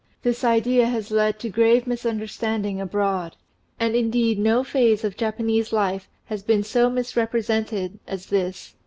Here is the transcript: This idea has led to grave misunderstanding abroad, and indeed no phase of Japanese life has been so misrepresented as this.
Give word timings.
This 0.23 0.43
idea 0.43 0.87
has 0.87 1.11
led 1.11 1.37
to 1.41 1.49
grave 1.51 1.85
misunderstanding 1.85 2.81
abroad, 2.81 3.35
and 3.79 3.93
indeed 3.95 4.39
no 4.39 4.63
phase 4.63 5.03
of 5.03 5.15
Japanese 5.15 5.71
life 5.71 6.09
has 6.25 6.41
been 6.41 6.63
so 6.63 6.89
misrepresented 6.89 7.99
as 8.07 8.25
this. 8.25 8.73